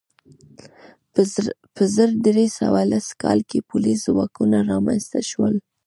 [1.73, 5.55] په زر درې سوه لس کال کې پولیس ځواکونه رامنځته شول.